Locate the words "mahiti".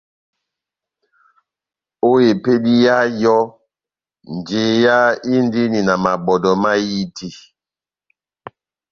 6.61-7.29